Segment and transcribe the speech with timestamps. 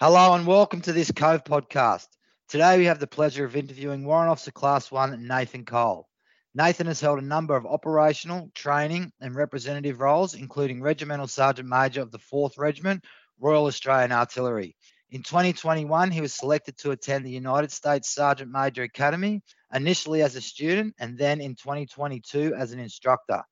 [0.00, 2.06] Hello and welcome to this Cove podcast.
[2.48, 6.06] Today we have the pleasure of interviewing Warrant Officer Class 1 Nathan Cole.
[6.54, 12.00] Nathan has held a number of operational, training, and representative roles, including Regimental Sergeant Major
[12.00, 13.04] of the 4th Regiment,
[13.40, 14.76] Royal Australian Artillery.
[15.10, 19.42] In 2021, he was selected to attend the United States Sergeant Major Academy,
[19.74, 23.42] initially as a student and then in 2022 as an instructor.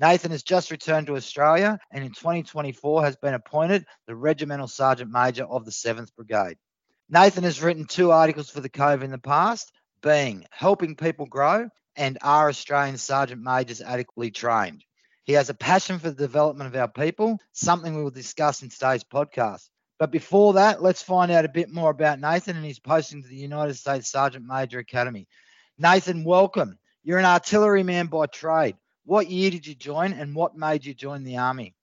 [0.00, 5.10] Nathan has just returned to Australia and in 2024 has been appointed the Regimental Sergeant
[5.10, 6.56] Major of the 7th Brigade.
[7.10, 11.68] Nathan has written two articles for the Cove in the past, being Helping People Grow
[11.96, 14.84] and Are Australian Sergeant Majors Adequately Trained?
[15.24, 18.68] He has a passion for the development of our people, something we will discuss in
[18.68, 19.68] today's podcast.
[19.98, 23.28] But before that, let's find out a bit more about Nathan and his posting to
[23.28, 25.26] the United States Sergeant Major Academy.
[25.76, 26.78] Nathan, welcome.
[27.02, 28.76] You're an artilleryman by trade.
[29.08, 31.74] What year did you join and what made you join the Army?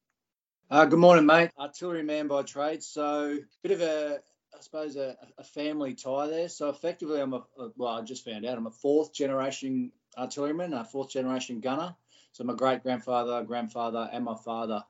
[0.69, 1.49] Uh, good morning, mate.
[1.59, 2.83] Artilleryman by trade.
[2.83, 4.19] So, bit of a,
[4.55, 6.49] I suppose, a, a family tie there.
[6.49, 7.41] So, effectively, I'm a,
[7.77, 11.95] well, I just found out I'm a fourth generation artilleryman, a fourth generation gunner.
[12.31, 14.83] So, my great grandfather, grandfather, and my father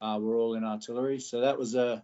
[0.00, 1.20] uh, were all in artillery.
[1.20, 2.02] So, that was a,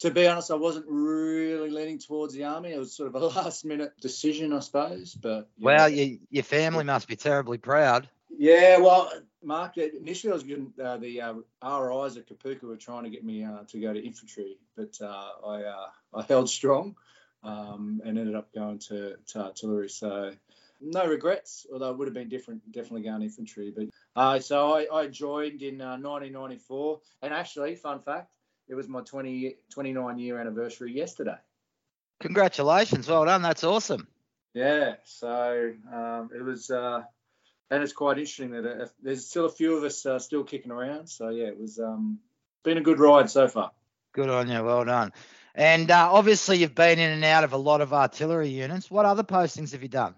[0.00, 2.72] to be honest, I wasn't really leaning towards the army.
[2.72, 5.14] It was sort of a last minute decision, I suppose.
[5.14, 8.10] But well, you, your family must be terribly proud.
[8.38, 9.10] Yeah, well,
[9.42, 13.24] Mark, initially I was getting uh, the uh, RIs at Kapooka were trying to get
[13.24, 16.96] me uh, to go to infantry, but uh, I uh, I held strong
[17.42, 19.88] um, and ended up going to, to artillery.
[19.88, 20.32] So
[20.80, 23.72] no regrets, although it would have been different, definitely going infantry.
[23.74, 28.30] But uh, so I, I joined in 1994, and actually, fun fact,
[28.68, 31.38] it was my 20 29 year anniversary yesterday.
[32.20, 33.42] Congratulations, well done.
[33.42, 34.08] That's awesome.
[34.54, 36.70] Yeah, so um, it was
[37.70, 40.70] and it's quite interesting that uh, there's still a few of us uh, still kicking
[40.70, 41.08] around.
[41.08, 42.18] So yeah, it was um,
[42.64, 43.72] been a good ride so far.
[44.12, 45.12] Good on you, well done.
[45.54, 48.90] And uh, obviously, you've been in and out of a lot of artillery units.
[48.90, 50.14] What other postings have you done?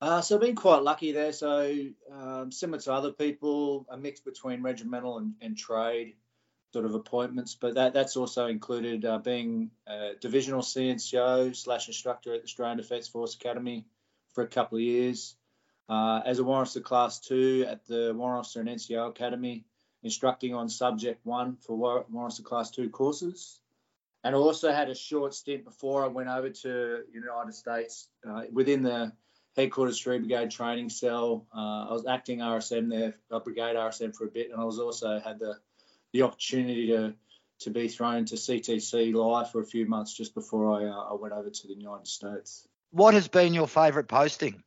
[0.00, 1.32] Uh, so I've been quite lucky there.
[1.32, 1.74] So
[2.10, 6.14] um, similar to other people, a mix between regimental and, and trade
[6.72, 12.32] sort of appointments, but that that's also included uh, being a divisional CNCO slash instructor
[12.32, 13.84] at the Australian Defence Force Academy
[14.34, 15.34] for a couple of years
[15.90, 19.64] uh, as a warrant officer class two at the warrant officer and NCO Academy,
[20.04, 23.60] instructing on subject one for warrant officer class two courses.
[24.22, 28.42] And I also had a short stint before I went over to United States uh,
[28.52, 29.12] within the
[29.56, 31.46] headquarters three brigade training cell.
[31.54, 34.78] Uh, I was acting RSM there, uh, brigade RSM for a bit, and I was
[34.78, 35.56] also had the
[36.12, 37.14] the opportunity to
[37.60, 41.14] to be thrown to CTC live for a few months just before I, uh, I
[41.14, 42.66] went over to the United States.
[42.90, 44.62] What has been your favourite posting?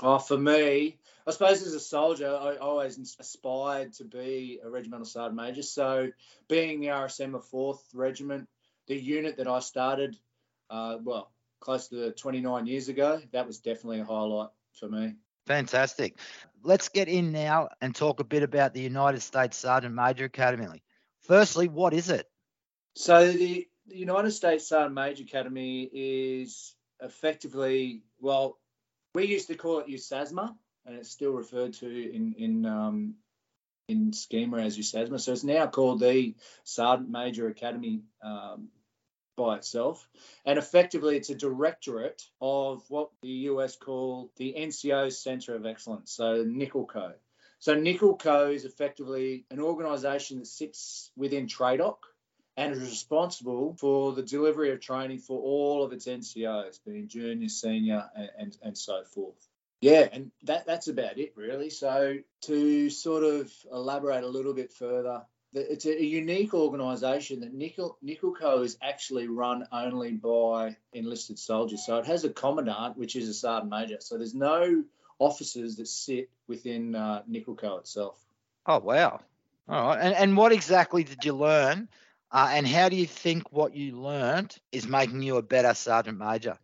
[0.00, 5.04] Oh, for me, I suppose as a soldier, I always aspired to be a regimental
[5.04, 5.62] sergeant major.
[5.62, 6.08] So,
[6.48, 8.48] being the RSM of 4th Regiment,
[8.86, 10.16] the unit that I started,
[10.70, 11.30] uh, well,
[11.60, 15.14] close to 29 years ago, that was definitely a highlight for me.
[15.46, 16.18] Fantastic.
[16.64, 20.82] Let's get in now and talk a bit about the United States Sergeant Major Academy.
[21.20, 22.28] Firstly, what is it?
[22.94, 28.58] So, the United States Sergeant Major Academy is effectively, well,
[29.14, 30.54] we used to call it USASMA,
[30.86, 33.14] and it's still referred to in in um,
[33.88, 35.20] in schema as USASMA.
[35.20, 36.34] So it's now called the
[36.64, 38.68] Sergeant Major Academy um,
[39.36, 40.08] by itself,
[40.44, 46.12] and effectively it's a directorate of what the US call the NCO Center of Excellence,
[46.12, 47.12] so NCOLCO.
[47.58, 51.96] So NCOLCO is effectively an organisation that sits within TRADOC
[52.56, 57.48] and is responsible for the delivery of training for all of its NCOs, being junior,
[57.48, 59.48] senior, and, and, and so forth.
[59.80, 61.70] Yeah, and that, that's about it really.
[61.70, 65.22] So to sort of elaborate a little bit further,
[65.54, 71.84] it's a unique organisation that Nickel NCOLCO is actually run only by enlisted soldiers.
[71.84, 73.96] So it has a commandant, which is a sergeant major.
[74.00, 74.84] So there's no
[75.18, 78.18] officers that sit within uh, NCOLCO itself.
[78.66, 79.20] Oh wow!
[79.68, 81.88] All right, and and what exactly did you learn
[82.32, 86.18] uh, and how do you think what you learned is making you a better sergeant
[86.18, 86.56] major?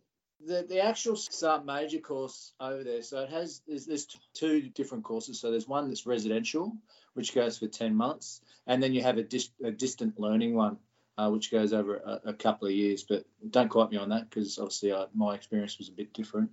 [0.47, 5.05] The, the actual sergeant major course over there, so it has there's, there's two different
[5.05, 5.39] courses.
[5.39, 6.75] So there's one that's residential,
[7.13, 10.79] which goes for ten months, and then you have a, dis, a distant learning one,
[11.19, 13.03] uh, which goes over a, a, couple of years.
[13.03, 16.51] But don't quote me on that because obviously uh, my experience was a bit different.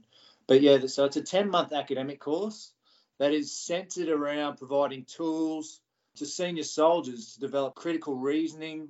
[0.47, 2.73] But yeah, so it's a ten month academic course
[3.19, 5.79] that is centered around providing tools
[6.17, 8.89] to senior soldiers to develop critical reasoning,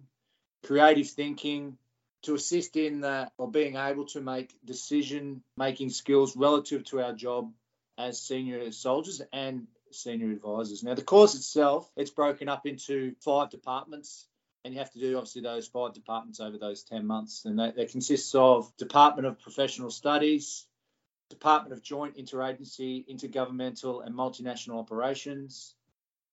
[0.65, 1.77] creative thinking,
[2.23, 7.13] to assist in that or being able to make decision making skills relative to our
[7.13, 7.51] job
[7.97, 10.83] as senior soldiers and senior advisors.
[10.83, 14.27] Now, the course itself, it's broken up into five departments.
[14.63, 17.45] and you have to do obviously those five departments over those 10 months.
[17.45, 20.65] And that, that consists of Department of Professional Studies,
[21.29, 25.75] Department of Joint Interagency, Intergovernmental and Multinational Operations,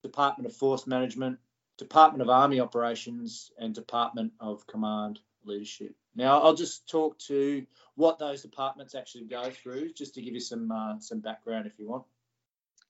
[0.02, 1.38] Department of Force Management,
[1.82, 5.96] Department of Army Operations, and Department of Command Leadership.
[6.14, 10.40] Now, I'll just talk to what those departments actually go through, just to give you
[10.40, 12.04] some uh, some background if you want.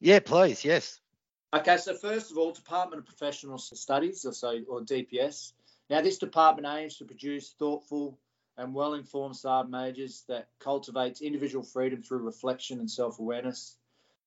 [0.00, 0.64] Yeah, please.
[0.64, 1.00] Yes.
[1.54, 5.52] Okay, so first of all, Department of Professional Studies, or so, or DPS.
[5.88, 8.18] Now, this department aims to produce thoughtful
[8.58, 13.76] and well-informed sergeant majors that cultivates individual freedom through reflection and self-awareness.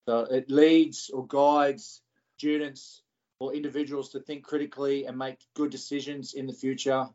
[0.08, 2.02] So it leads or guides
[2.38, 3.02] students
[3.40, 7.08] or individuals to think critically and make good decisions in the future.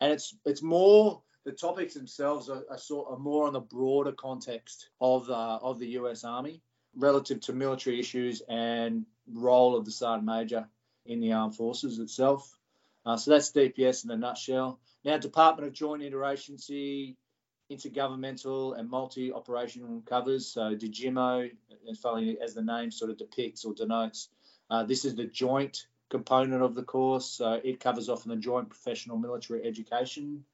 [0.00, 4.12] And it's it's more the topics themselves are, are sort of more on the broader
[4.12, 6.24] context of the of the U.S.
[6.24, 6.62] Army
[6.96, 10.68] relative to military issues and role of the sergeant major
[11.06, 12.56] in the armed forces itself.
[13.06, 14.80] Uh, so that's DPS in a nutshell.
[15.04, 17.16] Now, Department of Joint Interagency,
[17.70, 21.50] Intergovernmental and Multi-Operational Covers, so DGIMO,
[22.42, 24.28] as the name sort of depicts or denotes,
[24.70, 27.26] uh, this is the joint component of the course.
[27.26, 30.44] So it covers off on the joint professional military education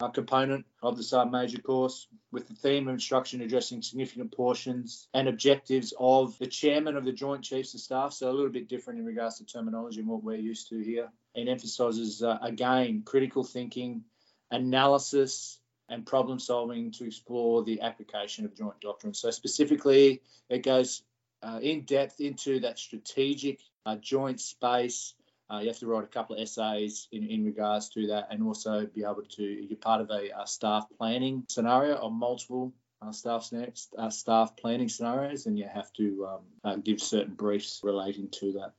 [0.00, 5.06] uh, component of the Sergeant Major course, with the theme of instruction addressing significant portions
[5.14, 8.12] and objectives of the chairman of the Joint Chiefs of Staff.
[8.14, 11.08] So a little bit different in regards to terminology and what we're used to here.
[11.36, 14.02] And emphasises, uh, again, critical thinking,
[14.50, 19.14] analysis, and problem solving to explore the application of joint doctrine.
[19.14, 21.02] So specifically, it goes
[21.42, 25.14] uh, in depth into that strategic uh, joint space
[25.52, 28.42] uh, you have to write a couple of essays in, in regards to that and
[28.42, 32.72] also be able to, you're part of a, a staff planning scenario or multiple
[33.02, 33.50] uh, staff,
[33.98, 38.52] uh, staff planning scenarios and you have to um, uh, give certain briefs relating to
[38.52, 38.72] that.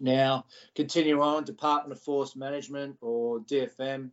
[0.00, 4.10] Now, continue on, Department of Force Management or DFM.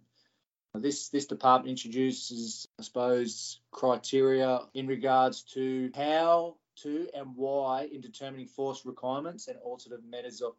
[0.76, 8.02] This, this department introduces, I suppose, criteria in regards to how to and why in
[8.02, 10.02] determining force requirements and alternate
[10.42, 10.56] of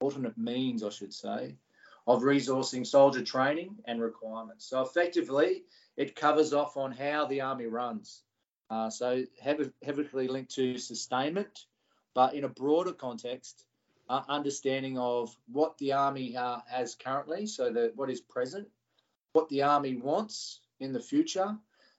[0.00, 1.56] alternate means, I should say,
[2.06, 4.66] of resourcing soldier training and requirements.
[4.66, 5.64] So effectively,
[5.96, 8.22] it covers off on how the army runs.
[8.70, 11.66] Uh, so heavily linked to sustainment,
[12.14, 13.64] but in a broader context,
[14.08, 18.66] uh, understanding of what the army uh, has currently, so that what is present,
[19.32, 21.56] what the army wants in the future,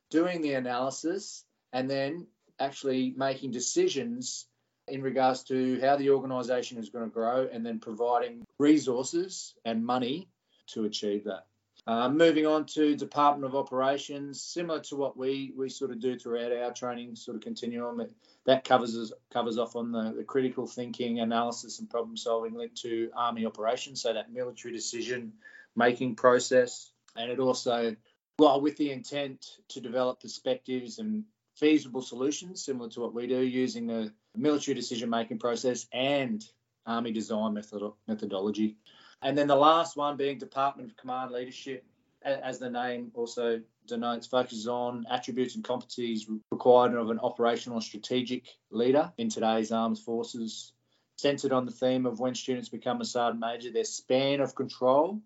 [0.09, 2.27] doing the analysis, and then
[2.63, 4.47] actually making decisions
[4.87, 9.85] in regards to how the organisation is going to grow and then providing resources and
[9.85, 10.27] money
[10.67, 11.45] to achieve that.
[11.85, 16.17] Uh, moving on to Department of Operations, similar to what we, we sort of do
[16.17, 18.07] throughout our training sort of continuum,
[18.45, 23.09] that covers covers off on the, the critical thinking, analysis, and problem solving linked to
[23.13, 25.33] Army operations, so that military decision
[25.75, 27.97] making process, and it also,
[28.39, 33.41] well, with the intent to develop perspectives and feasible solutions similar to what we do
[33.41, 36.43] using the military decision making process and
[36.85, 38.77] Army design method- methodology.
[39.21, 41.85] And then the last one being Department of Command Leadership,
[42.23, 48.45] as the name also denotes, focuses on attributes and competencies required of an operational strategic
[48.71, 50.73] leader in today's armed forces,
[51.17, 55.21] centered on the theme of when students become a sergeant major, their span of control,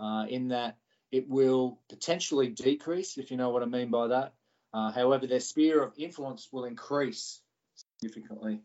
[0.00, 0.76] uh, in that
[1.10, 4.34] it will potentially decrease, if you know what I mean by that.
[4.72, 7.40] Uh, however, their sphere of influence will increase
[8.00, 8.60] significantly.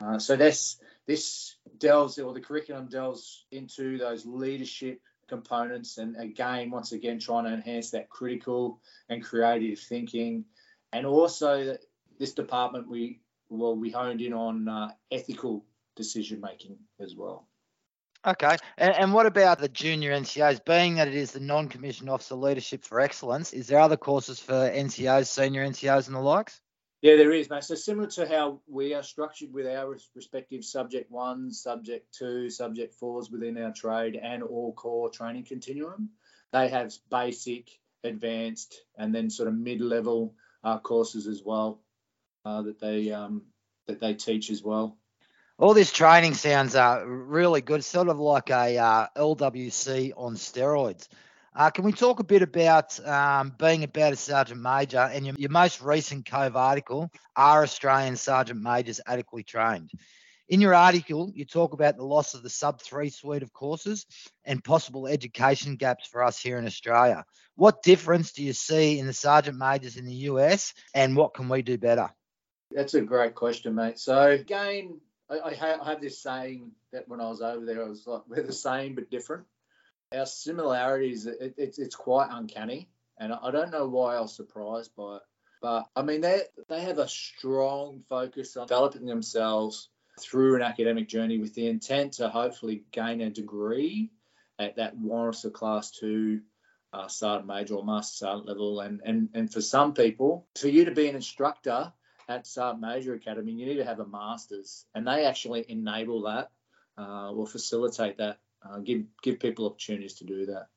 [0.00, 6.70] Uh, so this this delves or the curriculum delves into those leadership components and again
[6.70, 10.44] once again trying to enhance that critical and creative thinking
[10.92, 11.76] and also
[12.18, 15.64] this department we well we honed in on uh, ethical
[15.96, 17.48] decision making as well
[18.26, 18.56] Okay.
[18.76, 20.64] And, and, what about the junior NCOs?
[20.64, 24.40] Being that it is the non commissioned officer leadership for excellence, is there other courses
[24.40, 26.60] for NCOs, senior NCOs, and the likes?
[27.02, 27.62] Yeah, there is, mate.
[27.62, 32.94] So similar to how we are structured with our respective subject ones, subject two, subject
[32.94, 36.10] fours within our trade and all core training continuum,
[36.52, 37.70] they have basic,
[38.02, 41.80] advanced, and then sort of mid-level uh, courses as well
[42.44, 43.42] uh, that they um,
[43.86, 44.98] that they teach as well.
[45.58, 51.08] All this training sounds uh, really good, sort of like a uh, LWC on steroids.
[51.54, 55.34] Uh, can we talk a bit about um, being about a sergeant major and your,
[55.38, 59.92] your most recent Cove article, Are Australian Sergeant Majors Adequately Trained?
[60.50, 64.04] In your article, you talk about the loss of the sub three suite of courses
[64.44, 67.24] and possible education gaps for us here in Australia.
[67.54, 71.48] What difference do you see in the sergeant majors in the US and what can
[71.48, 72.10] we do better?
[72.70, 73.98] That's a great question, mate.
[73.98, 75.54] So, again, I, I,
[75.84, 78.94] have this saying that when I was over there, I was like, we're the same
[78.94, 79.44] but different.
[80.14, 82.88] our similarities, it, it, it's quite uncanny.
[83.18, 85.22] And I don't know why I was surprised by it.
[85.62, 89.88] But I mean, they they have a strong focus on developing themselves
[90.20, 94.10] through an academic journey with the intent to hopefully gain a degree
[94.58, 96.42] at that Warrant Class Two
[96.92, 98.80] uh, sergeant major or master sergeant level.
[98.80, 101.92] And, and and for some people, for you to be an instructor
[102.28, 106.50] at sergeant major academy, you need to have a master's, and they actually enable that
[106.98, 110.68] uh, or facilitate that, uh, give give people opportunities to do that.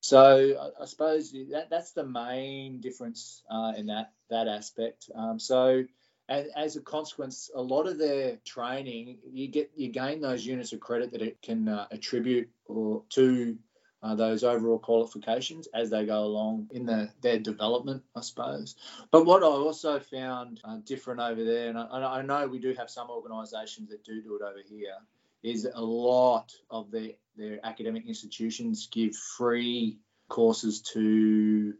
[0.00, 5.10] So I, I suppose that that's the main difference uh, in that that aspect.
[5.14, 5.84] Um, so
[6.28, 10.72] as, as, a consequence, a lot of their training, you get you gain those units
[10.72, 13.58] of credit that it can uh, attribute or to
[14.02, 18.74] uh, those overall qualifications as they go along in the, their development, I suppose.
[19.10, 22.72] But what I also found uh, different over there, and I, I, know we do
[22.74, 24.94] have some organisations that do do it over here,
[25.42, 31.74] is a lot of their, their academic institutions give free courses to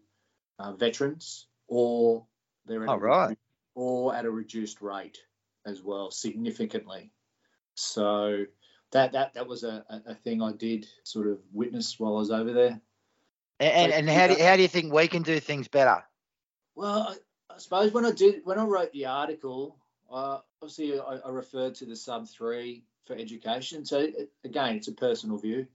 [0.59, 2.27] uh, veterans or
[2.67, 3.39] they're at, oh, right.
[3.75, 5.19] or at a reduced rate
[5.65, 7.13] as well, significantly.
[7.75, 8.45] So
[8.93, 12.31] that that that was a, a thing I did sort of witness while I was
[12.31, 12.81] over there.
[13.61, 16.03] And, and how do you, how do you think we can do things better?
[16.75, 19.77] Well, I, I suppose when I did when I wrote the article,
[20.11, 23.85] uh, obviously I, I, referred to the sub three for education.
[23.85, 25.67] So it, again, it's a personal view.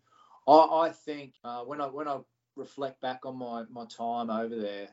[0.48, 2.20] I, I think uh, when I when I
[2.56, 4.90] reflect back on my my time over there,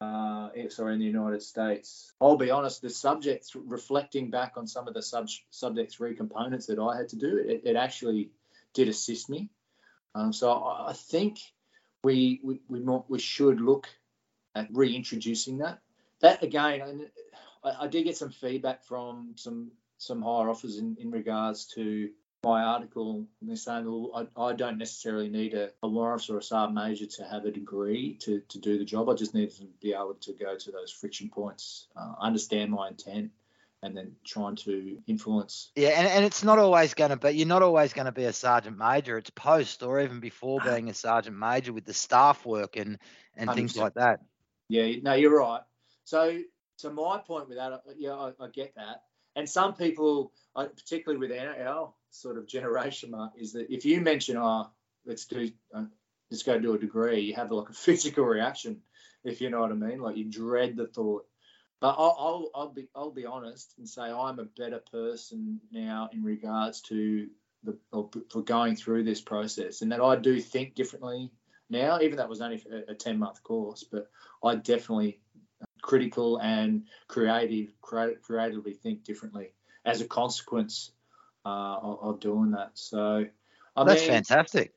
[0.00, 2.12] uh, sorry, in the United States.
[2.20, 6.66] I'll be honest, the subjects, reflecting back on some of the sub, subject three components
[6.66, 8.30] that I had to do, it, it actually
[8.72, 9.50] did assist me.
[10.14, 11.38] Um, so I, I think
[12.02, 13.88] we, we, we, we should look
[14.54, 15.80] at reintroducing that.
[16.20, 17.10] That again,
[17.62, 22.10] I, I did get some feedback from some some higher offers in, in regards to
[22.44, 26.38] my article, and they're saying, well, I, I don't necessarily need a, a Lawrence or
[26.38, 29.08] a Sergeant Major to have a degree to, to do the job.
[29.08, 32.88] I just need to be able to go to those friction points, uh, understand my
[32.88, 33.30] intent,
[33.82, 35.70] and then trying to influence.
[35.74, 38.24] Yeah, and, and it's not always going to be, you're not always going to be
[38.24, 39.18] a Sergeant Major.
[39.18, 40.70] It's post or even before ah.
[40.70, 42.98] being a Sergeant Major with the staff work and,
[43.36, 44.20] and things like that.
[44.68, 45.62] Yeah, no, you're right.
[46.04, 46.40] So,
[46.78, 49.02] to my point with that, yeah, I, I get that.
[49.36, 54.36] And some people, particularly with our sort of generation mark is that if you mention,
[54.36, 54.70] oh,
[55.04, 55.84] let's do, uh,
[56.30, 58.80] let's go do a degree, you have like a physical reaction,
[59.24, 60.00] if you know what I mean.
[60.00, 61.26] Like you dread the thought.
[61.80, 66.08] But I'll, I'll, I'll be, I'll be honest and say I'm a better person now
[66.12, 67.28] in regards to
[67.64, 67.76] the,
[68.30, 71.30] for going through this process, and that I do think differently
[71.68, 72.00] now.
[72.00, 74.08] Even that was only a, a 10 month course, but
[74.42, 75.20] I definitely
[75.84, 79.52] critical and creative, creatively think differently
[79.84, 80.92] as a consequence
[81.44, 82.70] uh, of, doing that.
[82.72, 83.26] So,
[83.76, 84.72] I that's mean, fantastic.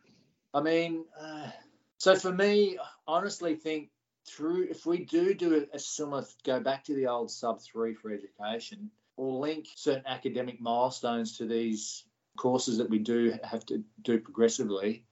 [0.54, 1.50] I mean, uh,
[1.98, 3.90] so for me, I honestly think
[4.28, 7.94] through if we do do a, a similar, go back to the old sub three
[7.94, 12.04] for education, or link certain academic milestones to these
[12.38, 15.06] courses that we do have to do progressively,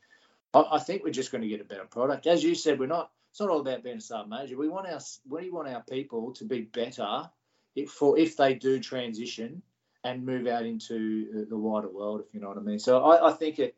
[0.53, 2.27] I, I think we're just going to get a better product.
[2.27, 3.11] As you said, we're not.
[3.35, 4.55] It's not all about being a sub major.
[4.55, 7.29] We want our we want our people to be better
[7.75, 9.61] if for if they do transition
[10.05, 12.79] and move out into the wider world, if you know what I mean.
[12.79, 13.75] So I, I think it,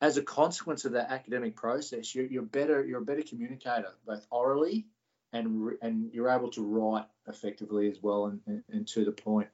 [0.00, 4.24] as a consequence of that academic process, you're, you're, better, you're a better communicator, both
[4.30, 4.86] orally
[5.32, 9.48] and and you're able to write effectively as well and, and, and to the point.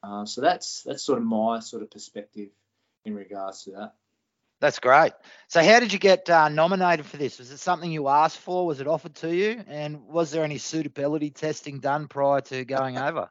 [0.00, 2.50] Uh, so that's that's sort of my sort of perspective
[3.04, 3.94] in regards to that.
[4.60, 5.12] That's great.
[5.48, 7.38] So, how did you get uh, nominated for this?
[7.38, 8.66] Was it something you asked for?
[8.66, 9.62] Was it offered to you?
[9.68, 13.28] And was there any suitability testing done prior to going over?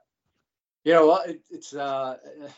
[0.84, 1.16] You know?
[1.18, 2.18] It, it's uh,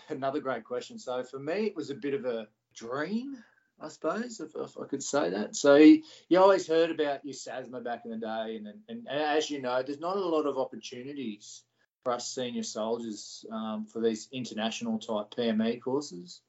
[0.10, 1.00] another great question.
[1.00, 3.38] So for me, it was a bit of a dream,
[3.80, 5.56] I suppose, if, if I could say that.
[5.56, 9.50] So you, you always heard about USASMA back in the day, and, and, and as
[9.50, 11.64] you know, there's not a lot of opportunities
[12.04, 16.42] for us senior soldiers um, for these international type PME courses,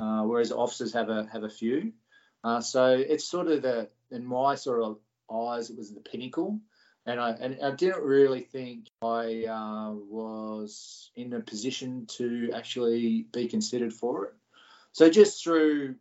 [0.00, 1.92] uh, whereas officers have a have a few.
[2.42, 4.98] Uh, so it's sort of the in my sort of
[5.30, 6.60] eyes, it was the pinnacle
[7.06, 13.26] and I and I didn't really think I uh, was in a position to actually
[13.32, 14.34] be considered for it.
[14.92, 15.96] So just through,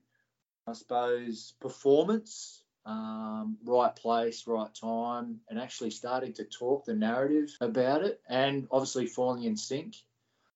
[0.67, 7.55] I suppose, performance, um, right place, right time, and actually starting to talk the narrative
[7.61, 9.95] about it, and obviously falling in sync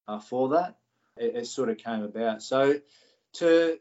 [0.07, 0.75] uh, for that,
[1.17, 2.43] it, it sort of came about.
[2.43, 2.79] So
[3.33, 3.79] to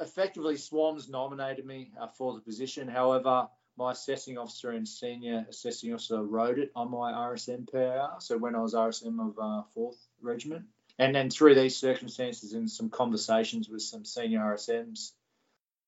[0.00, 2.88] effectively, Swans nominated me uh, for the position.
[2.88, 8.16] However, my assessing officer and senior assessing officer wrote it on my RSM PAR.
[8.20, 10.66] So when I was RSM of uh, 4th Regiment.
[10.98, 15.10] And then through these circumstances and some conversations with some senior RSMs,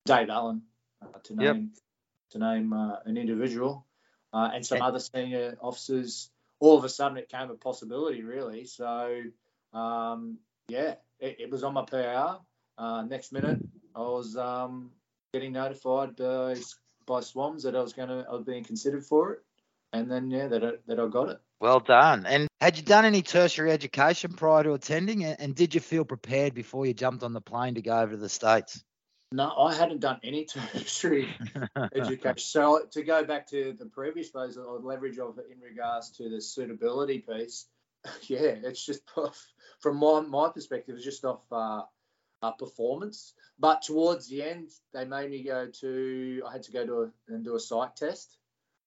[0.05, 0.63] Dave Allen
[1.03, 1.83] uh, to name yep.
[2.31, 3.87] to name uh, an individual,
[4.33, 6.31] uh, and some other senior officers.
[6.59, 8.65] All of a sudden, it came a possibility, really.
[8.65, 9.23] So,
[9.73, 12.41] um, yeah, it, it, was on my PR.
[12.79, 13.59] Uh, next minute,
[13.95, 14.91] I was um,
[15.33, 16.57] getting notified by,
[17.07, 19.39] by Swans that I was going to I was being considered for it,
[19.93, 21.39] and then yeah, that I, that I got it.
[21.61, 22.27] Well done.
[22.27, 25.25] And had you done any tertiary education prior to attending?
[25.25, 28.17] And did you feel prepared before you jumped on the plane to go over to
[28.19, 28.83] the States?
[29.33, 31.29] No, I hadn't done any tertiary
[31.95, 32.39] education.
[32.39, 36.41] So to go back to the previous phase, I'd leverage of in regards to the
[36.41, 37.67] suitability piece.
[38.29, 39.03] Yeah, it's just
[39.81, 41.83] from my, my perspective, it's just off uh,
[42.43, 43.35] uh, performance.
[43.59, 46.43] But towards the end, they made me go to.
[46.47, 48.39] I had to go to a, and do a psych test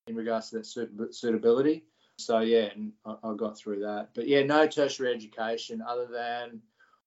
[0.08, 1.86] in regards to that suitability.
[2.18, 4.10] So yeah, and I, I got through that.
[4.13, 6.62] But yeah, no tertiary education other than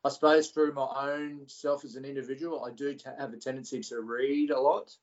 [0.05, 3.81] I suppose through my own self as an individual, I do t- have a tendency
[3.83, 4.97] to read a lot,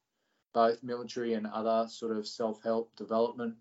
[0.54, 3.56] both military and other sort of self-help development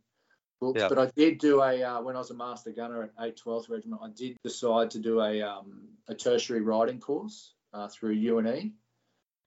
[0.61, 0.83] books.
[0.89, 4.01] But I did do a uh, when I was a master gunner at 8th/12th Regiment.
[4.03, 8.75] I did decide to do a um, a tertiary writing course uh, through UNE.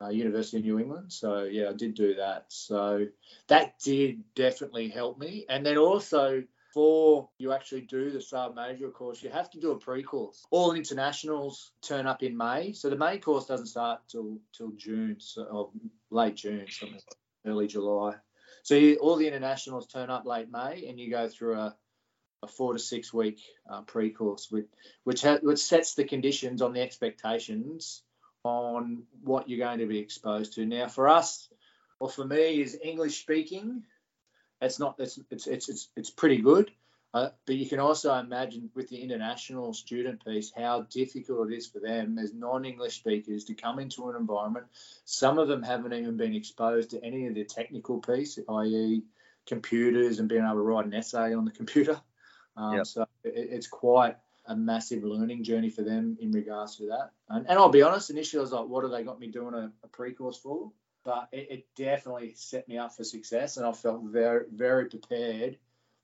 [0.03, 1.13] Uh, University of New England.
[1.13, 2.45] So yeah, I did do that.
[2.47, 3.05] So
[3.49, 5.45] that did definitely help me.
[5.47, 9.71] And then also before you actually do the sub major course, you have to do
[9.71, 10.45] a pre-course.
[10.51, 15.17] All internationals turn up in May, so the main course doesn't start till till June,
[15.19, 15.69] so, or
[16.11, 17.01] late June, something
[17.45, 18.15] early July.
[18.63, 21.75] So you, all the internationals turn up late May, and you go through a,
[22.41, 24.67] a four to six week uh, pre-course, which
[25.03, 28.01] which, ha- which sets the conditions on the expectations
[28.43, 30.65] on what you're going to be exposed to.
[30.65, 31.49] Now, for us,
[31.99, 33.83] or for me, is English speaking
[34.61, 36.71] it's not it's it's it's it's, it's pretty good.
[37.13, 41.67] Uh, but you can also imagine with the international student piece how difficult it is
[41.67, 44.65] for them as non-English speakers to come into an environment.
[45.03, 49.03] Some of them haven't even been exposed to any of the technical piece, i.e.,
[49.45, 51.99] computers and being able to write an essay on the computer.
[52.55, 52.87] Um, yep.
[52.87, 54.15] So it, it's quite
[54.51, 57.11] a massive learning journey for them in regards to that.
[57.29, 59.53] And, and I'll be honest, initially I was like, what have they got me doing
[59.53, 60.71] a, a pre-course for?
[61.03, 65.57] but it, it, definitely set me up for success, and I felt very, very prepared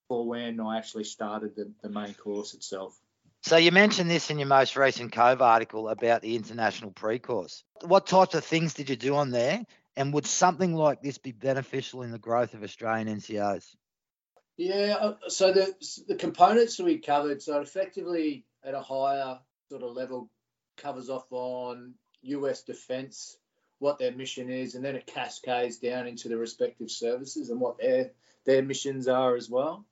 [0.08, 2.98] for when I actually started the, the main course itself.
[3.44, 7.64] So you mentioned this in your most recent Cove article about the international pre-course.
[7.84, 9.64] What types of things did you do on there,
[9.96, 13.76] and would something like this be beneficial in the growth of Australian NCOs?
[14.58, 15.74] Yeah, uh, so the
[16.08, 19.39] the components that we covered, so effectively at a higher
[19.70, 20.32] sort of level,
[20.78, 21.93] covers off on
[22.24, 23.38] US defence
[23.80, 27.78] what their mission is, and then it cascades down into the respective services and what
[27.78, 28.12] their
[28.46, 29.86] their missions are as well.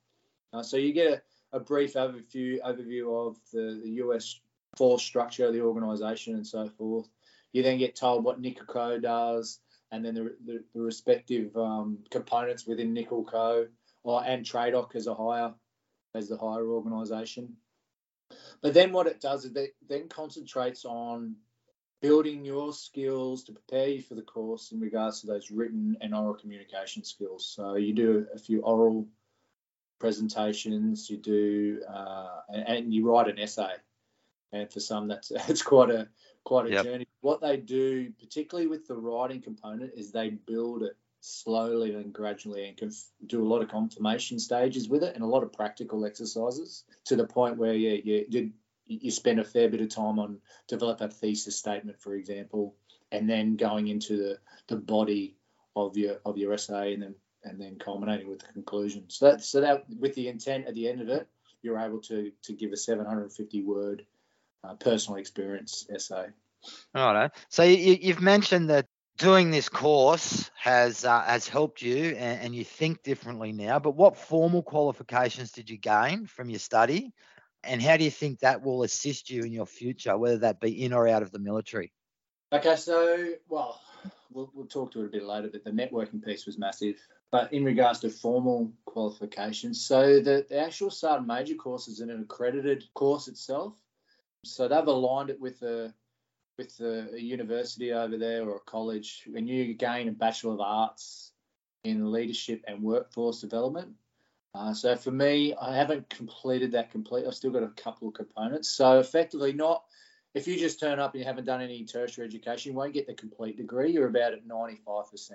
[0.52, 4.40] Uh, so you get a, a, brief overview overview of the, the US
[4.76, 7.08] force structure, the organisation, and so forth.
[7.52, 9.60] You then get told what NICOCO does,
[9.92, 13.68] and then the, the, the respective um, components within NICOCO,
[14.06, 15.52] or and TRADOC as a higher
[16.14, 17.56] as the higher organisation.
[18.62, 21.34] But then what it does is it then concentrates on
[22.00, 26.14] building your skills to prepare you for the course in regards to those written and
[26.14, 27.46] oral communication skills.
[27.46, 29.08] So you do a few oral
[29.98, 33.74] presentations, you do, uh, and, and, you write an essay.
[34.52, 36.08] And for some, that's it's quite a
[36.44, 36.84] quite a yep.
[36.84, 37.08] journey.
[37.22, 42.68] What they do, particularly with the writing component, is they build it slowly and gradually
[42.68, 42.92] and can
[43.26, 47.16] do a lot of confirmation stages with it and a lot of practical exercises to
[47.16, 48.50] the point where yeah, you, you
[48.86, 52.76] you spend a fair bit of time on develop a thesis statement, for example,
[53.10, 55.36] and then going into the, the body
[55.74, 59.04] of your of your essay, and then and then culminating with the conclusion.
[59.08, 61.26] So that so that with the intent at the end of it,
[61.62, 64.06] you're able to to give a 750 word
[64.64, 66.26] uh, personal experience essay.
[66.94, 67.30] All right.
[67.48, 72.54] So you, you've mentioned that doing this course has uh, has helped you and, and,
[72.54, 77.12] you think differently now but what formal qualifications did you gain from your study
[77.66, 80.84] and how do you think that will assist you in your future, whether that be
[80.84, 81.92] in or out of the military?
[82.52, 83.80] Okay, so well,
[84.30, 86.96] we'll, we'll talk to it a bit later, but the networking piece was massive.
[87.32, 92.10] But in regards to formal qualifications, so the, the actual Sergeant Major course is an
[92.10, 93.74] accredited course itself.
[94.44, 95.92] So they've aligned it with a
[96.58, 99.24] with a, a university over there or a college.
[99.26, 101.32] When you gain a Bachelor of Arts
[101.84, 103.92] in Leadership and Workforce Development,
[104.54, 107.26] uh, so for me, I haven't completed that complete.
[107.26, 108.70] I've still got a couple of components.
[108.70, 109.84] So effectively, not
[110.36, 113.06] if you just turn up and you haven't done any tertiary education, you won't get
[113.06, 113.90] the complete degree.
[113.90, 115.30] You're about at 95%.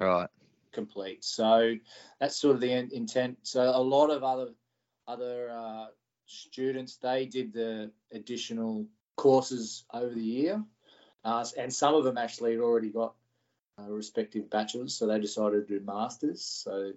[0.00, 0.28] Right.
[0.72, 1.24] Complete.
[1.24, 1.76] So
[2.18, 3.38] that's sort of the intent.
[3.44, 4.48] So a lot of other
[5.06, 5.86] other uh,
[6.26, 10.62] students they did the additional courses over the year,
[11.24, 13.14] uh, and some of them actually had already got
[13.78, 16.44] uh, respective bachelors, so they decided to do masters.
[16.44, 16.92] So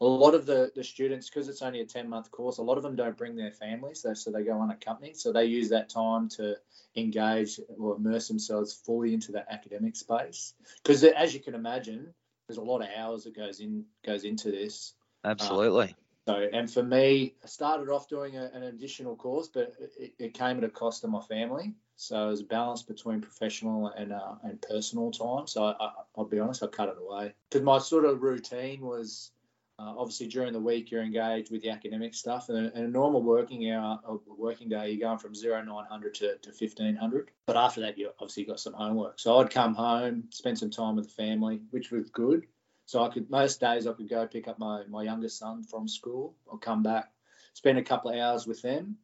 [0.00, 2.76] a lot of the, the students, because it's only a 10 month course, a lot
[2.76, 5.16] of them don't bring their families, so, so they go unaccompanied.
[5.16, 6.56] So they use that time to
[6.96, 10.54] engage or immerse themselves fully into that academic space.
[10.82, 12.12] Because as you can imagine,
[12.48, 14.94] there's a lot of hours that goes in goes into this.
[15.24, 15.94] Absolutely.
[16.26, 20.34] So, and for me, I started off doing a, an additional course, but it, it,
[20.34, 21.74] came at a cost to my family.
[21.96, 25.46] So it was a balance between professional and uh, and personal time.
[25.46, 29.32] So I, will be honest, I cut it away because my sort of routine was
[29.78, 32.88] uh, obviously during the week you're engaged with the academic stuff, and a, and a
[32.88, 36.94] normal working hour, a working day, you're going from zero nine hundred to, to fifteen
[36.94, 37.30] hundred.
[37.46, 39.18] But after that, you obviously got some homework.
[39.18, 42.46] So I'd come home, spend some time with the family, which was good.
[42.86, 45.88] So I could most days I could go pick up my my youngest son from
[45.88, 46.34] school.
[46.50, 47.10] I'll come back,
[47.54, 48.96] spend a couple of hours with them,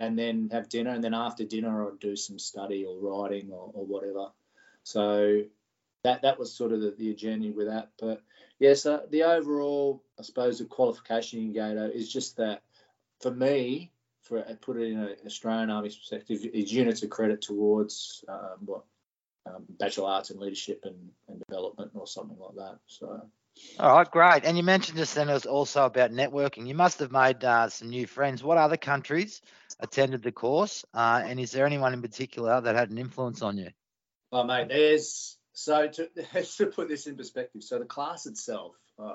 [0.00, 0.90] and then have dinner.
[0.90, 4.28] And then after dinner, I'd do some study or writing or, or whatever.
[4.82, 5.42] So
[6.04, 7.90] that that was sort of the, the journey with that.
[7.98, 8.22] But
[8.58, 12.62] yes, yeah, so the overall, I suppose, the qualification in Gato is just that
[13.20, 13.90] for me,
[14.22, 18.84] for put it in an Australian Army perspective, is units of credit towards um, what
[19.46, 22.78] um, bachelor arts in leadership and, and development or something like that.
[22.86, 23.20] So.
[23.78, 24.44] All right, great.
[24.44, 26.66] And you mentioned just then it was also about networking.
[26.66, 28.42] You must have made uh, some new friends.
[28.42, 29.42] What other countries
[29.78, 30.84] attended the course?
[30.92, 33.70] Uh, and is there anyone in particular that had an influence on you?
[34.32, 36.08] Oh, mate, there's so to,
[36.56, 37.62] to put this in perspective.
[37.62, 39.14] So the class itself, uh,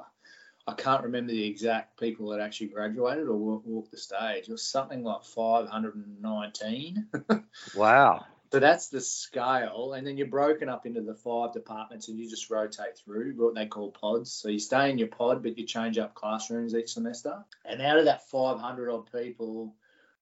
[0.67, 4.47] I can't remember the exact people that actually graduated or walked the stage.
[4.47, 7.07] It was something like 519.
[7.75, 8.25] wow.
[8.51, 12.27] So that's the scale, and then you're broken up into the five departments, and you
[12.27, 14.31] just rotate through what they call pods.
[14.31, 17.45] So you stay in your pod, but you change up classrooms each semester.
[17.63, 19.75] And out of that 500 odd people,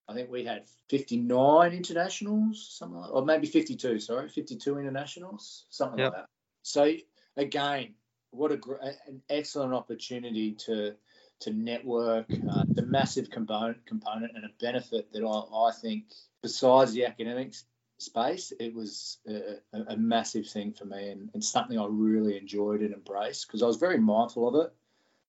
[0.10, 4.00] I think we had 59 internationals, something like, or maybe 52.
[4.00, 6.12] Sorry, 52 internationals, something yep.
[6.12, 6.30] like that.
[6.64, 6.94] So
[7.38, 7.94] again,
[8.32, 8.60] what a
[9.08, 10.96] an excellent opportunity to
[11.42, 12.26] to network.
[12.30, 16.06] Uh, the massive component component and a benefit that I, I think,
[16.42, 17.64] besides the academics
[17.98, 19.58] space, it was a,
[19.94, 23.66] a massive thing for me and, and, something I really enjoyed and embraced because I
[23.66, 24.74] was very mindful of it.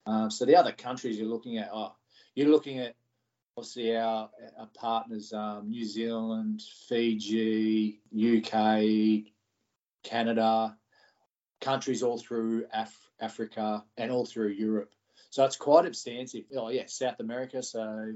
[0.07, 1.94] Uh, so the other countries you're looking at, oh,
[2.35, 2.94] you're looking at
[3.57, 9.33] obviously our, our partners, um, New Zealand, Fiji, UK,
[10.02, 10.76] Canada,
[11.61, 14.92] countries all through Af- Africa and all through Europe.
[15.31, 16.44] So it's quite extensive.
[16.57, 17.62] Oh yeah, South America.
[17.62, 18.14] So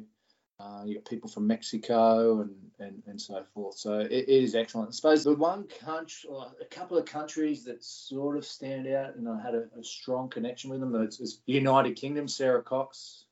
[0.62, 3.76] uh, you got people from Mexico and, and, and so forth.
[3.76, 4.90] So it, it is excellent.
[4.90, 9.28] I suppose the one country, a couple of countries that sort of stand out, and
[9.28, 10.94] I had a, a strong connection with them.
[11.02, 12.28] It's, it's United Kingdom.
[12.28, 13.24] Sarah Cox,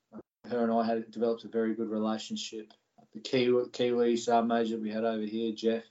[0.48, 2.72] her and I had developed a very good relationship.
[3.14, 5.84] The Kiwi, Kiwi sub major we had over here, Jeff,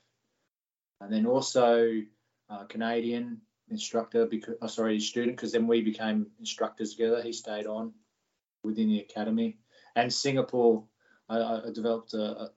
[0.99, 2.01] and then also
[2.49, 7.21] uh, Canadian instructor because oh, sorry student because then we became instructors together.
[7.21, 7.93] He stayed on
[8.63, 9.57] within the academy,
[9.95, 10.83] and Singapore
[11.29, 12.49] I, I developed a, a,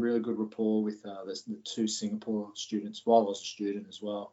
[0.00, 3.86] really good rapport with uh, the, the, two Singapore students while I was a student
[3.88, 4.32] as well.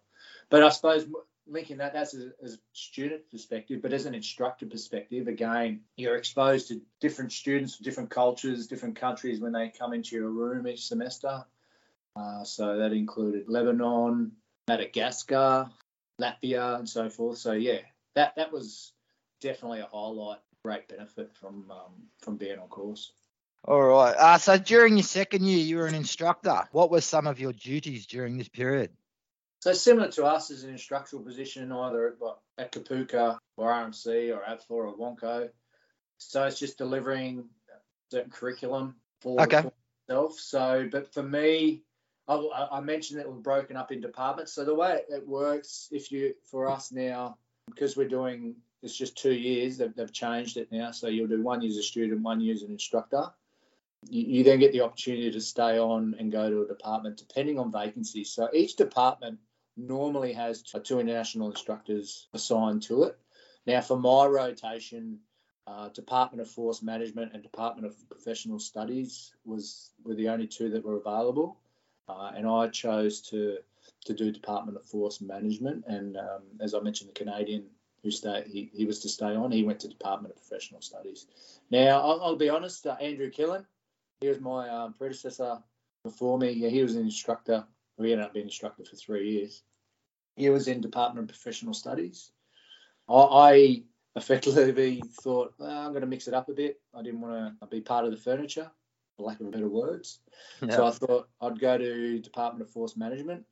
[0.49, 1.07] But I suppose
[1.47, 6.67] linking that that's as a student perspective, but as an instructor perspective, again, you're exposed
[6.67, 11.45] to different students, different cultures, different countries when they come into your room each semester.
[12.15, 14.31] Uh, so that included Lebanon,
[14.67, 15.69] Madagascar,
[16.19, 17.37] Latvia, and so forth.
[17.37, 17.79] So yeah,
[18.15, 18.93] that that was
[19.41, 23.11] definitely a highlight, great benefit from um, from being on course.
[23.67, 24.15] All right.
[24.15, 26.67] Uh, so during your second year, you were an instructor.
[26.71, 28.91] What were some of your duties during this period?
[29.61, 34.41] So similar to us as an instructional position, either at, at Kapooka or RMC or
[34.47, 35.49] ADFA or Wonko.
[36.19, 37.45] So it's just delivering
[38.11, 39.63] certain curriculum for, okay.
[40.07, 40.39] itself.
[40.39, 41.81] So, but for me,
[42.27, 44.53] I, I, mentioned that we're broken up in departments.
[44.53, 49.17] So the way it works, if you for us now, because we're doing it's just
[49.17, 50.91] two years, they've, they've changed it now.
[50.91, 53.31] So you'll do one year as a student, one year as an instructor
[54.09, 57.71] you, then get the opportunity to stay on and go to a department depending on
[57.71, 58.31] vacancies.
[58.31, 59.39] So each department
[59.77, 63.17] normally has two international instructors assigned to it.
[63.65, 65.19] Now, for my rotation,
[65.67, 70.69] uh, Department of Force Management and Department of Professional Studies was were the only two
[70.69, 71.57] that were available,
[72.07, 73.57] uh, and I chose to
[74.05, 75.85] to do Department of Force Management.
[75.87, 77.65] And um, as I mentioned, the Canadian
[78.03, 81.25] who stayed he, he was to stay on, he went to Department of Professional Studies.
[81.71, 83.65] Now, I'll, I'll be honest, uh, Andrew Killen,
[84.21, 85.59] he was my um, predecessor
[86.03, 86.51] before me.
[86.51, 87.65] Yeah, he was an instructor.
[87.97, 89.63] We ended up being instructor for three years.
[90.35, 92.31] He was in Department of Professional Studies.
[93.07, 93.83] I, I
[94.15, 96.79] effectively thought well, I'm going to mix it up a bit.
[96.93, 98.69] I didn't want to be part of the furniture,
[99.15, 100.19] for lack of better words.
[100.69, 103.45] So I thought I'd go to Department of Force Management.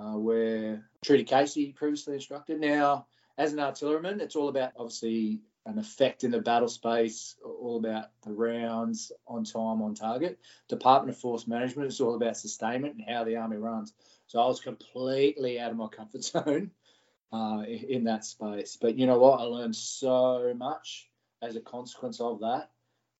[0.00, 2.60] uh, where Trudy Casey previously instructed.
[2.60, 3.06] Now,
[3.36, 8.06] as an artilleryman, it's all about obviously an effect in the battle space, all about
[8.22, 10.38] the rounds on time, on target.
[10.68, 13.92] Department of Force Management is all about sustainment and how the Army runs.
[14.26, 16.70] So I was completely out of my comfort zone
[17.32, 18.78] uh, in that space.
[18.80, 19.40] But you know what?
[19.40, 21.10] I learned so much
[21.42, 22.70] as a consequence of that.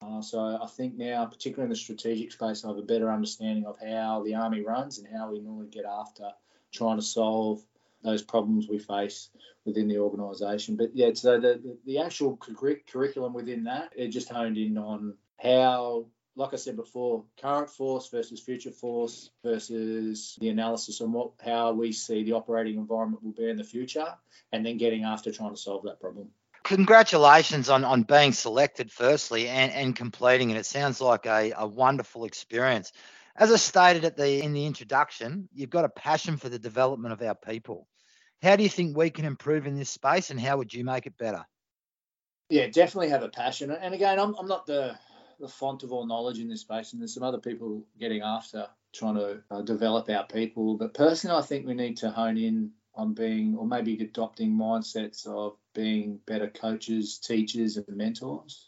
[0.00, 3.66] Uh, so I think now, particularly in the strategic space, I have a better understanding
[3.66, 6.30] of how the army runs and how we normally get after
[6.72, 7.62] trying to solve
[8.02, 9.30] those problems we face
[9.64, 10.76] within the organisation.
[10.76, 16.06] But yeah, so the, the actual curriculum within that, it just honed in on how,
[16.37, 21.72] like I said before, current force versus future force versus the analysis on what how
[21.72, 24.14] we see the operating environment will be in the future,
[24.52, 26.28] and then getting after trying to solve that problem
[26.68, 30.56] congratulations on, on being selected firstly and, and completing it.
[30.58, 32.92] It sounds like a, a wonderful experience.
[33.38, 37.12] As I stated at the in the introduction, you've got a passion for the development
[37.12, 37.87] of our people.
[38.42, 41.07] How do you think we can improve in this space and how would you make
[41.07, 41.44] it better?
[42.51, 43.70] Yeah, definitely have a passion.
[43.70, 44.98] And again, I'm, I'm not the,
[45.38, 48.66] the font of all knowledge in this space, and there's some other people getting after
[48.92, 50.77] trying to uh, develop our people.
[50.77, 55.27] But personally, I think we need to hone in on being, or maybe adopting mindsets
[55.27, 58.67] of being better coaches, teachers, and mentors.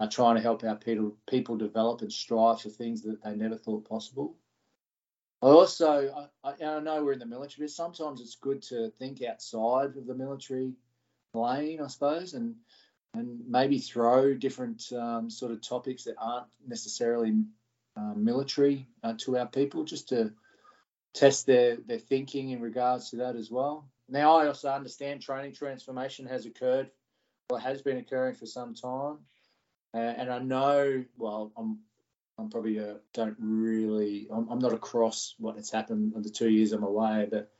[0.00, 3.56] Are trying to help our people people develop and strive for things that they never
[3.56, 4.36] thought possible.
[5.42, 9.22] I also, I, I know we're in the military, but sometimes it's good to think
[9.22, 10.74] outside of the military
[11.34, 12.56] lane, I suppose, and
[13.14, 17.30] and maybe throw different um, sort of topics that aren't necessarily
[17.96, 20.32] um, military uh, to our people, just to
[21.12, 23.88] test their their thinking in regards to that as well.
[24.08, 26.90] Now I also understand training transformation has occurred,
[27.50, 29.18] or has been occurring for some time,
[29.94, 31.04] uh, and I know.
[31.16, 31.78] Well, I'm
[32.38, 34.28] I'm probably uh, don't really.
[34.30, 37.50] I'm, I'm, not across what has happened in the two years I'm away, but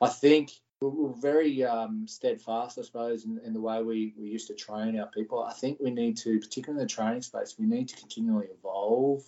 [0.00, 4.48] I think we're, very um, steadfast, I suppose, in, in, the way we, we used
[4.48, 5.42] to train our people.
[5.42, 9.22] I think we need to, particularly in the training space, we need to continually evolve.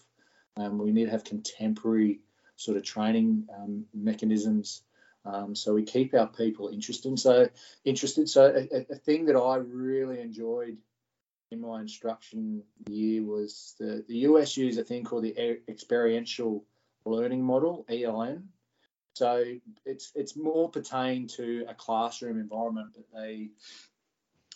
[0.57, 2.21] Um, we need to have contemporary
[2.57, 4.83] sort of training um, mechanisms.
[5.25, 7.19] Um, so we keep our people interested.
[7.19, 7.49] So
[7.85, 8.29] interested.
[8.29, 10.77] So a, a, thing that I really enjoyed
[11.61, 16.65] my instruction year was the, the US use a thing called the experiential
[17.05, 18.49] learning model (ELM).
[19.15, 19.45] So
[19.85, 23.51] it's it's more pertained to a classroom environment, but they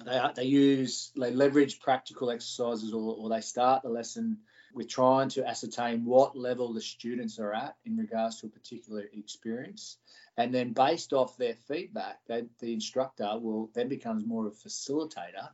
[0.04, 4.38] they they use they leverage practical exercises or, or they start the lesson
[4.74, 9.04] with trying to ascertain what level the students are at in regards to a particular
[9.12, 9.96] experience.
[10.36, 14.68] And then based off their feedback, they, the instructor will then becomes more of a
[14.68, 15.48] facilitator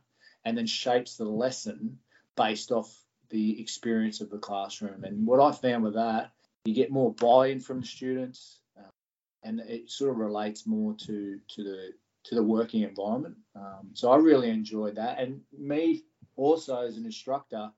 [0.45, 1.99] and then shapes the lesson
[2.37, 2.93] based off
[3.29, 5.03] the experience of the classroom.
[5.03, 6.31] And what I found with that,
[6.65, 8.89] you get more buy-in from the students, uh,
[9.43, 11.93] and it sort of relates more to to the
[12.25, 13.35] to the working environment.
[13.55, 16.03] Um, so I really enjoyed that, and me
[16.35, 17.71] also as an instructor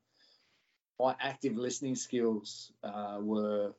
[1.00, 3.74] my active listening skills uh, were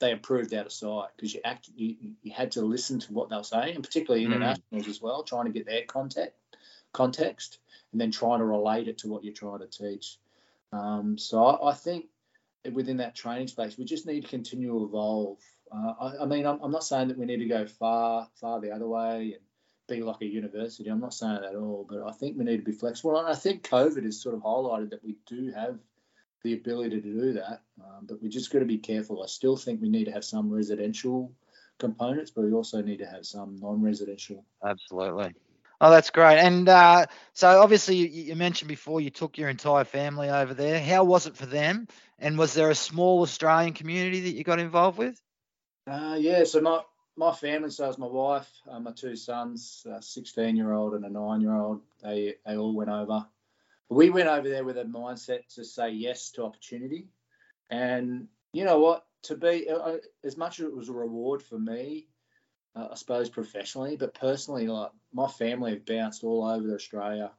[0.00, 3.28] they improved out of sight because you act you, you had to listen to what
[3.28, 4.28] they were saying, and particularly mm.
[4.28, 4.88] internationals mm.
[4.88, 6.38] as well, trying to get their context
[6.94, 7.58] context
[7.92, 10.16] and then trying to relate it to what you're trying to teach.
[10.72, 12.06] Um, so I, I, think
[12.72, 15.38] within that training space, we just need to continue to evolve.
[15.70, 18.60] Uh, I, I, mean, I'm, I'm, not saying that we need to go far, far
[18.60, 19.42] the other way and
[19.88, 20.88] be like a university.
[20.88, 23.18] I'm not saying that at all, but I think we need to be flexible.
[23.18, 25.78] And I think COVID has sort of highlighted that we do have
[26.42, 29.22] the ability to do that, um, but we just got to be careful.
[29.22, 31.32] I still think we need to have some residential
[31.78, 34.44] components, but we also need to have some non-residential.
[34.64, 35.34] Absolutely.
[35.80, 36.38] Oh, that's great.
[36.38, 40.80] And uh, so, obviously, you, you, mentioned before you took your entire family over there.
[40.80, 41.88] How was it for them?
[42.18, 45.20] And was there a small Australian community that you got involved with?
[45.90, 46.44] Uh, yeah.
[46.44, 46.80] So my
[47.16, 51.04] my family, so was my wife, uh, my two sons, a 16 year old and
[51.04, 51.82] a nine year old.
[52.02, 53.26] They they all went over
[53.88, 57.08] we went over there with a mindset to say yes to opportunity.
[57.70, 59.06] And you know what?
[59.24, 62.08] To be uh, uh, as much as it was a reward for me,
[62.76, 67.30] uh, I suppose professionally, but personally, like my family have bounced all over Australia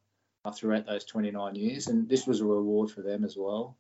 [0.44, 3.78] uh, throughout those 29 years, and this was a reward for them as well.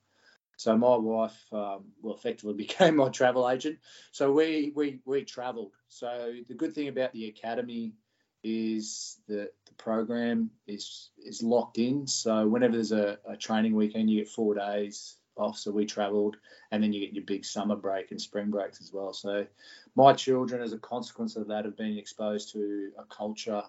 [0.58, 3.80] So my wife, um, well, effectively became my travel agent.
[4.12, 5.74] So we we we travelled.
[5.88, 7.94] So the good thing about the academy
[8.44, 12.08] is that the program is is locked in.
[12.08, 15.58] So whenever there's a, a training weekend, you get four days off.
[15.58, 16.38] So we travelled,
[16.72, 19.14] and then you get your big summer break and spring breaks as well.
[19.14, 19.46] So
[19.96, 23.64] my children, as a consequence of that, have been exposed to a culture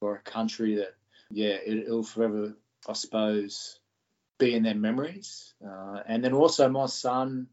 [0.00, 0.94] or a country that,
[1.30, 2.54] yeah, it, will forever,
[2.88, 3.78] I suppose,
[4.38, 5.54] be in their memories.
[5.66, 7.48] Uh, and then also my son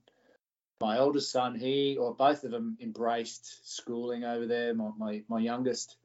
[0.82, 4.74] my oldest son, he or both of them embraced schooling over there.
[4.74, 5.96] My my, my youngest,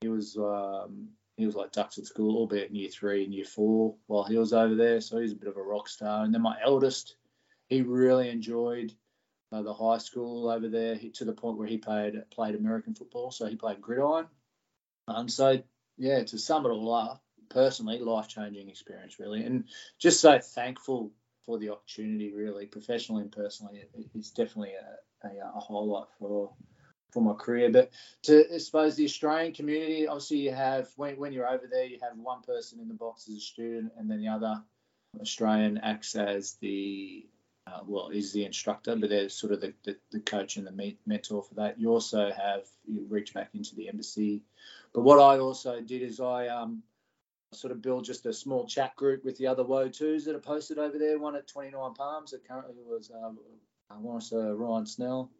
[0.00, 1.08] he was um,
[1.40, 4.36] he was like ducks at school, albeit in year three and year four while he
[4.38, 5.00] was over there.
[5.00, 6.24] So he's a bit of a rock star.
[6.24, 7.16] And then my eldest,
[7.66, 8.92] he really enjoyed
[9.52, 12.94] uh, the high school over there he, to the point where he played played American
[12.94, 13.30] football.
[13.30, 14.26] So he played gridiron.
[15.08, 15.62] Um, so
[15.96, 19.64] yeah, to sum it all up, personally, life changing experience really, and
[19.98, 21.12] just so thankful
[21.44, 23.80] for the opportunity really, professionally and personally.
[23.94, 26.52] It, it's definitely a, a, a highlight for
[27.12, 27.70] for my career.
[27.70, 27.90] But
[28.24, 31.98] to I suppose the Australian community, obviously you have when, when you're over there, you
[32.02, 34.62] have one person in the box as a student, and then the other
[35.20, 37.26] Australian acts as the
[37.66, 40.96] uh, well, is the instructor, but they're sort of the, the, the coach and the
[41.06, 41.78] mentor for that.
[41.78, 44.42] You also have you reach back into the embassy.
[44.92, 46.82] But what I also did is I um,
[47.52, 50.78] sort of build just a small chat group with the other WO2s that are posted
[50.78, 51.18] over there.
[51.18, 53.38] One at 29 Palms that currently was um,
[53.90, 55.30] I want to say Ryan Snell,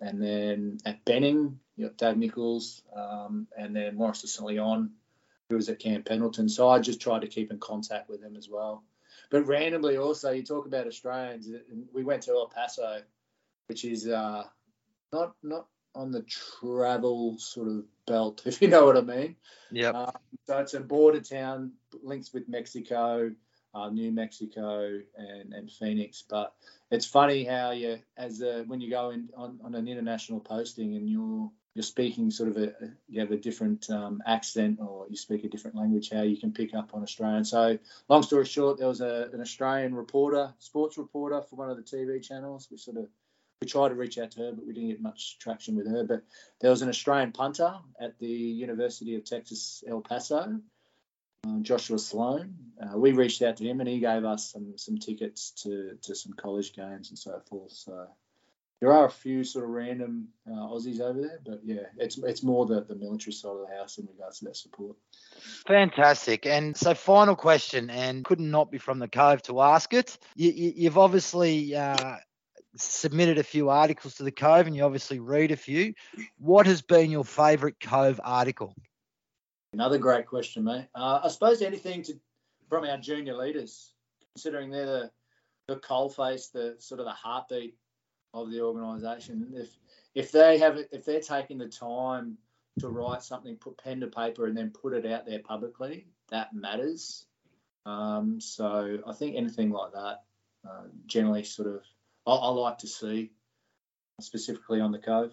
[0.00, 4.90] and then at Benning you got Dave Nichols, um, and then Maurice de St Leon,
[5.48, 6.48] who was at Camp Pendleton.
[6.48, 8.82] So I just tried to keep in contact with them as well.
[9.30, 11.48] But randomly, also, you talk about Australians.
[11.92, 13.02] We went to El Paso,
[13.66, 14.44] which is uh,
[15.12, 16.22] not not on the
[16.60, 19.36] travel sort of belt, if you know what I mean.
[19.70, 19.90] Yeah.
[19.90, 20.12] Uh,
[20.46, 23.32] so it's a border town, links with Mexico,
[23.74, 26.24] uh, New Mexico, and, and Phoenix.
[26.28, 26.54] But
[26.90, 30.96] it's funny how you, as a, when you go in on, on an international posting
[30.96, 32.72] and you're you're speaking sort of a
[33.06, 36.50] you have a different um, accent or you speak a different language, how you can
[36.50, 37.44] pick up on Australian.
[37.44, 41.76] So, long story short, there was a, an Australian reporter, sports reporter for one of
[41.76, 42.68] the TV channels.
[42.70, 43.08] We sort of
[43.60, 46.02] we tried to reach out to her, but we didn't get much traction with her.
[46.02, 46.22] But
[46.60, 50.58] there was an Australian punter at the University of Texas El Paso,
[51.62, 52.54] Joshua Sloan.
[52.80, 56.14] Uh, we reached out to him, and he gave us some some tickets to to
[56.14, 57.72] some college games and so forth.
[57.72, 58.06] So
[58.80, 62.42] there are a few sort of random uh, Aussies over there, but yeah, it's it's
[62.42, 64.96] more the, the military side of the house in regards to that support.
[65.66, 66.44] Fantastic.
[66.44, 70.18] And so, final question, and could not not be from the Cove to ask it.
[70.34, 72.16] You, have obviously uh,
[72.76, 75.94] submitted a few articles to the Cove, and you obviously read a few.
[76.38, 78.74] What has been your favourite Cove article?
[79.72, 80.86] Another great question, mate.
[80.94, 82.18] Uh, I suppose anything to
[82.68, 83.92] from our junior leaders,
[84.34, 85.10] considering they're the
[85.68, 87.76] the coalface, the sort of the heartbeat
[88.32, 89.52] of the organisation.
[89.54, 89.68] If
[90.14, 92.38] if they have if they're taking the time
[92.80, 96.54] to write something, put pen to paper, and then put it out there publicly, that
[96.54, 97.26] matters.
[97.86, 100.24] Um, so I think anything like that,
[100.68, 101.82] uh, generally, sort of,
[102.26, 103.30] I, I like to see,
[104.20, 105.32] specifically on the Cove.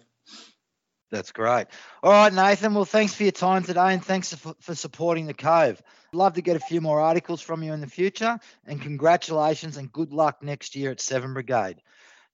[1.14, 1.68] That's great.
[2.02, 2.74] All right, Nathan.
[2.74, 5.80] Well, thanks for your time today and thanks for, for, supporting the Cove.
[6.12, 9.92] Love to get a few more articles from you in the future and congratulations and
[9.92, 11.80] good luck next year at 7 Brigade.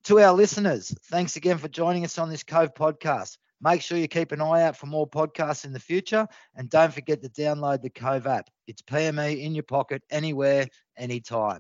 [0.04, 3.36] To our listeners, thanks again for joining us on this Cove podcast.
[3.60, 6.94] Make sure you keep an eye out for more podcasts in the future and don't
[6.94, 8.48] forget to download the Cove app.
[8.66, 11.58] It's PME in your pocket anywhere, anytime.